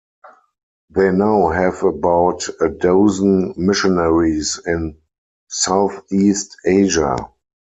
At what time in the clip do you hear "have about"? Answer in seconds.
1.49-2.49